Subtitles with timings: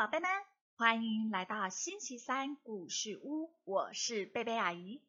[0.00, 0.30] 宝贝们
[0.76, 5.02] 欢迎来到星期三故事屋，我是贝贝阿姨。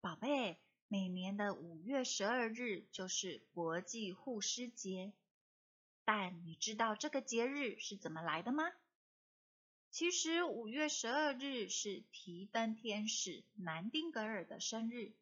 [0.00, 0.58] 宝贝，
[0.88, 5.12] 每年的五月十二日就是国际护师节，
[6.04, 8.64] 但你知道这个节日是怎么来的吗？
[9.92, 15.12] 其实五月十二日是提灯天使南丁格尔的生日。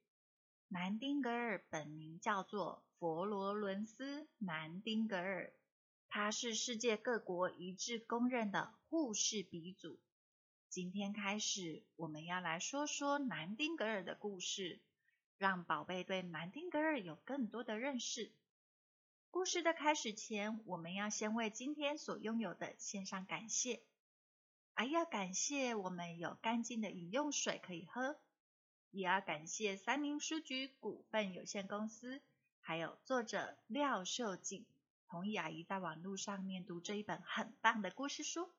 [0.68, 5.52] 南丁格尔本名叫做佛罗伦斯·南丁格尔。
[6.16, 10.00] 他是世界各国一致公认的护士鼻祖。
[10.70, 14.80] 今天开始，我们要来说说南丁格尔的故事，
[15.36, 18.32] 让宝贝对南丁格尔有更多的认识。
[19.30, 23.82] 故事的开始前，我们要先为今天所拥有的献上感谢。
[24.72, 28.18] 还要感谢我们有干净的饮用水可以喝，
[28.90, 32.22] 也要感谢三明书局股份有限公司，
[32.62, 34.64] 还有作者廖秀景。
[35.08, 38.50] 同意阿姨在网络上面读这一本很棒的故事书。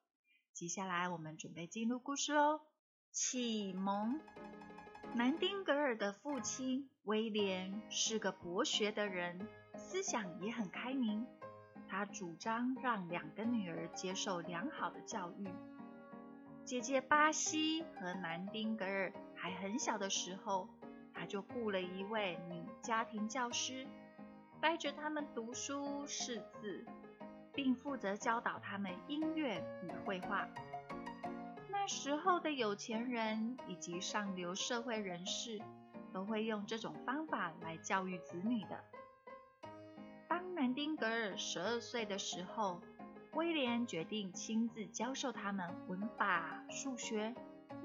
[0.54, 2.62] 接下来我们准备进入故事喽。
[3.12, 4.22] 启蒙。
[5.14, 11.28] 南丁格尔的父亲威廉是个博学的人，思想也很开明。
[11.88, 15.48] 他主张让两个女儿接受良好的教育。
[16.64, 20.70] 姐姐巴西和南丁格尔还很小的时候，
[21.14, 23.88] 他就雇了一位女家庭教师。
[24.62, 26.86] 带着他们读书识字，
[27.54, 30.48] 并负责教导他们音乐与绘画。
[31.70, 35.62] 那时候的有钱人以及上流社会人士
[36.12, 38.84] 都会用这种方法来教育子女的。
[40.28, 42.82] 当南丁格尔十二岁的时候，
[43.34, 47.34] 威廉决定亲自教授他们文法、数学、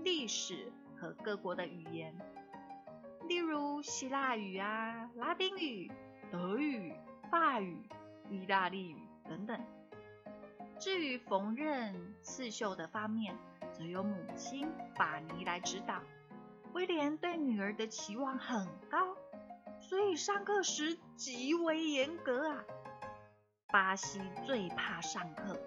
[0.02, 2.16] 历史和各国的语言，
[3.28, 5.92] 例如希腊语啊、拉丁语。
[6.32, 6.94] 德语、
[7.30, 7.86] 法语、
[8.30, 8.96] 意大利语
[9.28, 9.60] 等等。
[10.80, 13.36] 至于缝纫、刺绣的方面，
[13.70, 14.66] 则由母亲
[14.96, 16.00] 法尼来指导。
[16.72, 19.14] 威廉对女儿的期望很高，
[19.78, 22.64] 所以上课时极为严格啊。
[23.68, 25.60] 巴西最怕上课，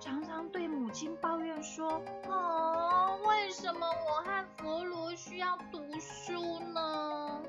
[0.00, 7.42] 常常对母亲抱怨说：“哦，为什么我和佛罗需要读书呢？”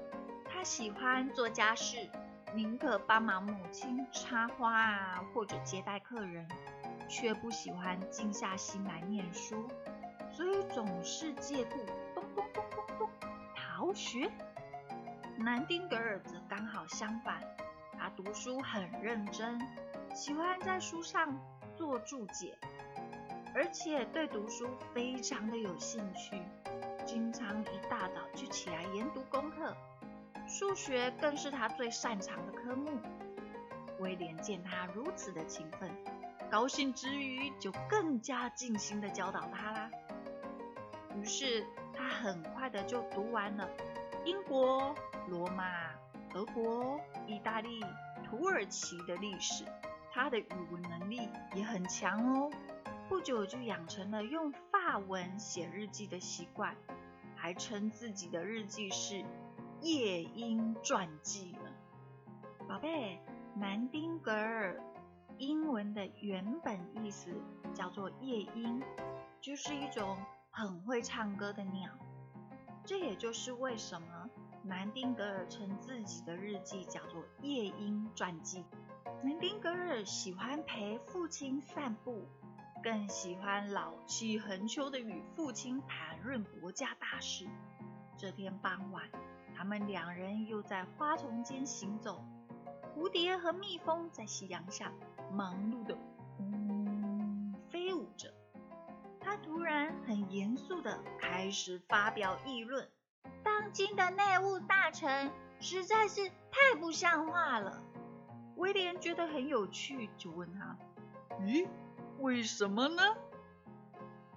[0.51, 2.09] 他喜欢做家事。
[2.53, 6.47] 宁可帮忙母亲插花啊，或者接待客人，
[7.07, 9.67] 却不喜欢静下心来念书，
[10.31, 11.77] 所以总是借故
[12.15, 13.09] 咚咚咚咚咚
[13.55, 14.31] 逃学。
[15.37, 17.39] 南丁格尔则刚好相反，
[17.97, 19.61] 他读书很认真，
[20.15, 21.37] 喜欢在书上
[21.75, 22.57] 做注解，
[23.53, 26.41] 而且对读书非常的有兴趣，
[27.05, 29.75] 经常一大早就起来研读功课。
[30.57, 32.89] 数学更是他最擅长的科目。
[33.99, 35.87] 威廉见他如此的勤奋，
[36.49, 39.91] 高兴之余就更加尽心的教导他啦。
[41.15, 41.63] 于是
[41.93, 43.69] 他很快的就读完了
[44.25, 44.95] 英国、
[45.27, 45.91] 罗马、
[46.33, 47.79] 德国、意大利、
[48.25, 49.63] 土耳其的历史。
[50.11, 52.49] 他的语文能力也很强哦，
[53.07, 56.75] 不久就养成了用法文写日记的习惯，
[57.35, 59.23] 还称自己的日记是。
[59.81, 61.71] 夜莺传记了，
[62.67, 63.19] 宝贝，
[63.55, 64.81] 南丁格尔
[65.37, 67.29] 英文的原本意思
[67.73, 68.81] 叫做夜莺，
[69.39, 70.17] 就是一种
[70.49, 71.91] 很会唱歌的鸟。
[72.83, 74.29] 这也就是为什么
[74.63, 78.65] 南丁格尔称自己的日记叫做夜莺传记。
[79.23, 82.27] 南丁格尔喜欢陪父亲散步，
[82.83, 87.47] 更喜欢老气横秋的与父亲谈论国家大事。
[88.17, 89.03] 这天傍晚。
[89.57, 92.23] 他们两人又在花丛间行走，
[92.93, 94.93] 蝴蝶和蜜蜂在夕阳下
[95.31, 95.97] 忙碌的
[96.39, 98.31] 嗯飞舞着。
[99.19, 102.87] 他突然很严肃的开始发表议论
[103.43, 107.81] ：“当今的内务大臣实在是太不像话了。”
[108.57, 110.77] 威廉觉得很有趣，就问他
[111.41, 111.67] ：“咦，
[112.19, 113.01] 为什么呢？”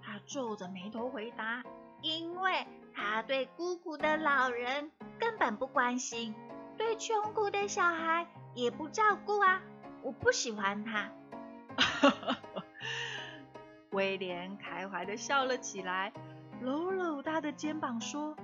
[0.01, 1.63] 他皱着眉头回答
[2.01, 6.33] ：“因为他对孤苦的老人。”根本不关心，
[6.75, 8.25] 对穷苦的小孩
[8.55, 9.61] 也不照顾啊！
[10.01, 11.11] 我不喜欢他。
[13.91, 16.11] 威廉开怀的笑了起来，
[16.61, 18.35] 搂搂他的肩膀说：“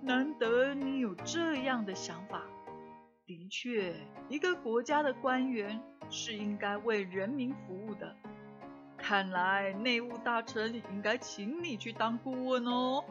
[0.00, 2.44] 难得你有这样的想法。
[3.26, 3.94] 的确，
[4.30, 5.78] 一个国家的官员
[6.08, 8.16] 是应该为人民服务的。
[8.96, 13.04] 看来内务大臣应该请你去当顾问哦。”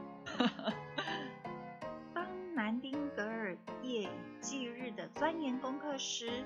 [5.95, 6.43] 研功课时，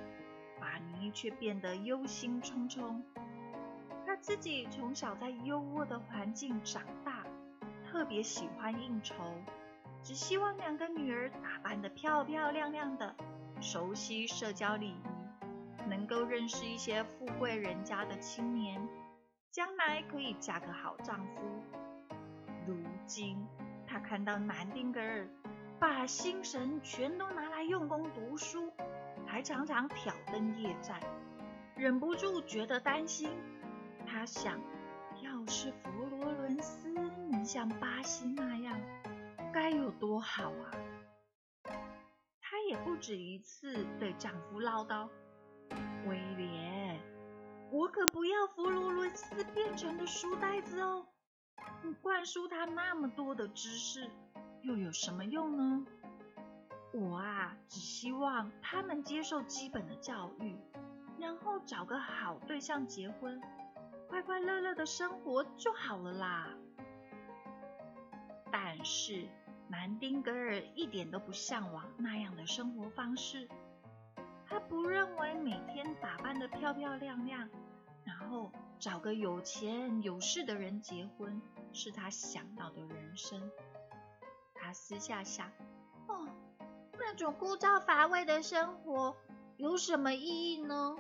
[0.62, 3.02] 玛尼却变得忧心忡忡。
[4.06, 7.26] 他自己从小在优渥的环境长大，
[7.84, 9.16] 特别喜欢应酬，
[10.04, 13.16] 只希望两个女儿打扮得漂漂亮亮的，
[13.60, 15.04] 熟悉社交礼仪，
[15.90, 18.80] 能够认识一些富贵人家的青年，
[19.52, 21.42] 将来可以嫁个好丈夫。
[22.68, 22.76] 如
[23.08, 23.48] 今，
[23.88, 25.28] 他看到南丁格尔
[25.80, 28.72] 把心神全都拿来用功读书，
[29.40, 31.00] 还常常挑灯夜战，
[31.78, 33.30] 忍不住觉得担心。
[34.06, 34.60] 他想，
[35.24, 36.90] 要是佛罗伦斯
[37.32, 38.78] 能像巴西那样，
[39.54, 40.76] 该有多好啊！
[42.42, 45.08] 她也不止一次对丈夫唠叨
[46.06, 47.00] ：“威廉，
[47.72, 51.08] 我可不要佛罗伦斯变成的书呆子哦！
[51.82, 54.12] 你灌输他那么多的知识，
[54.64, 55.86] 又有什么用呢？
[56.94, 60.58] 我啊，只希望他们接受基本的教育，
[61.20, 63.42] 然后找个好对象结婚。”
[64.10, 66.50] 快快乐乐的生活就好了啦。
[68.52, 69.28] 但是
[69.68, 73.48] 南丁格尔一点都不向往那样的生活方式。
[74.48, 77.48] 他不认为每天打扮的漂漂亮亮，
[78.04, 81.40] 然后找个有钱有势的人结婚，
[81.72, 83.40] 是他想要的人生。
[84.56, 85.52] 他私下想：
[86.08, 86.28] 哦，
[87.00, 89.16] 那种枯燥乏味的生活
[89.58, 90.98] 有什么意义呢？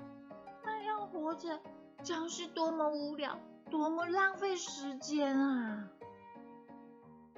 [0.63, 1.60] 那样活着。
[2.01, 3.38] 将是多么无聊，
[3.69, 5.90] 多么浪费时间啊！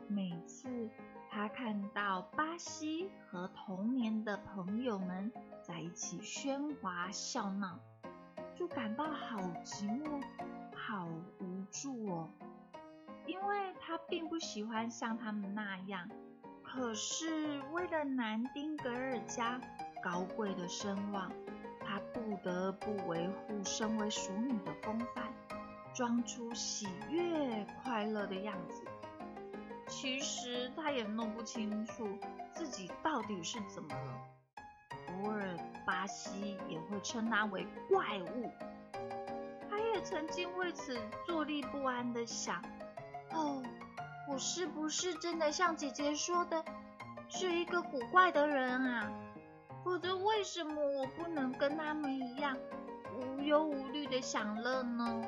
[0.08, 0.88] 每次
[1.32, 5.32] 他看到巴西和童年的朋友们
[5.64, 7.80] 在一起喧哗笑闹，
[8.54, 10.22] 就感到好寂寞、
[10.76, 11.08] 好
[11.40, 12.30] 无助哦。
[13.26, 16.08] 因为他并不喜欢像他们那样，
[16.74, 19.60] 可是为了南丁格尔家
[20.02, 21.32] 高贵的声望。
[21.84, 25.26] 他不得不维护身为淑女的风范，
[25.94, 28.84] 装出喜悦快乐的样子。
[29.88, 32.08] 其实他也弄不清楚
[32.54, 34.22] 自己到底是怎么了。
[35.10, 38.50] 偶尔巴西也会称他为怪物。
[39.70, 42.64] 他也曾经为此坐立不安的想：
[43.32, 43.62] 哦，
[44.28, 46.64] 我是不是真的像姐姐说的，
[47.28, 49.12] 是一个古怪的人啊？
[49.84, 52.56] 否则，为什么我不能跟他们一样
[53.20, 55.22] 无忧无虑的享乐呢？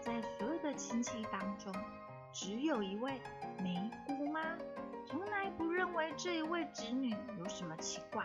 [0.00, 1.74] 在所有的亲戚当中，
[2.32, 3.20] 只有一位
[3.58, 4.40] 梅姑妈，
[5.06, 8.24] 从来不认为这一位侄女有什么奇怪，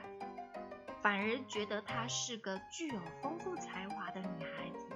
[1.02, 4.88] 反而觉得她是个具有丰富才华的女孩子，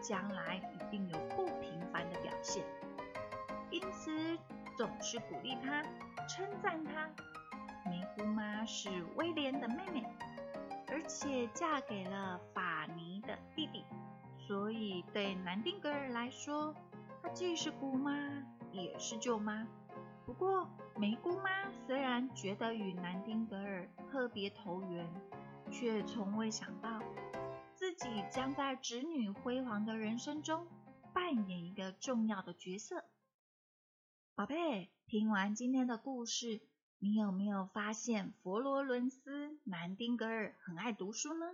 [0.00, 1.18] 将来一定有，
[3.76, 4.10] 因此
[4.74, 5.82] 总是鼓励她，
[6.26, 7.10] 称赞她。
[7.84, 10.02] 梅姑妈是威廉的妹妹，
[10.88, 13.84] 而且嫁给了法尼的弟弟，
[14.38, 16.74] 所以对南丁格尔来说，
[17.22, 18.16] 她既是姑妈
[18.72, 19.66] 也是舅妈。
[20.24, 25.06] 不过，梅姑妈虽然觉得与南丁格尔特别投缘，
[25.70, 27.02] 却从未想到
[27.74, 30.66] 自己将在侄女辉煌的人生中
[31.12, 33.04] 扮演一个重要的角色。
[34.36, 36.60] 宝贝，听完今天的故事。
[36.98, 41.46] 你有没有发现佛罗伦斯南丁格尔很爱读书呢？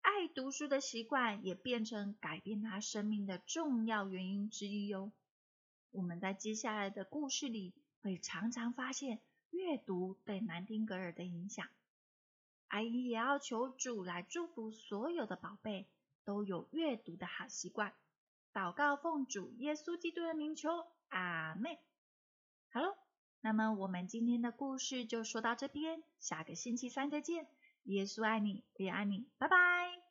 [0.00, 5.10] 爱读书的习惯也变成改变他生命的重要原因之一哟。
[5.90, 9.18] 我们在接下来的故事里会常常发现
[9.50, 11.66] 阅读对南丁格尔的影响。
[12.68, 15.88] 阿姨也要求主来祝福所有的宝贝
[16.24, 17.94] 都有阅读的好习惯。
[18.54, 21.78] 祷告奉主耶稣基督的名求，阿妹。
[22.70, 22.96] 好喽。
[23.40, 27.46] 那么我们今天的故事就说到这边，下个星期三再见。
[27.84, 29.97] 耶稣爱你，也爱你，拜拜。